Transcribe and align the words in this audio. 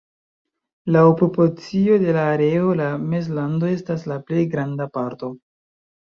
Laŭ 0.93 1.01
proporcio 1.17 1.97
de 2.03 2.15
la 2.17 2.23
areo 2.29 2.71
la 2.79 2.87
Mezlando 3.11 3.69
estas 3.73 4.05
la 4.13 4.17
plej 4.31 4.41
granda 4.55 4.89
parto. 4.97 5.31